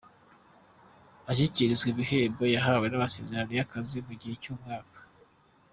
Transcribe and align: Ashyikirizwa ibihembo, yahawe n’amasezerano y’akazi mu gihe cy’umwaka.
Ashyikirizwa 1.29 1.87
ibihembo, 1.93 2.43
yahawe 2.55 2.85
n’amasezerano 2.89 3.51
y’akazi 3.57 3.97
mu 4.05 4.13
gihe 4.21 4.35
cy’umwaka. 4.41 4.99